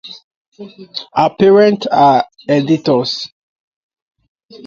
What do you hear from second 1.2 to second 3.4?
parent are editors.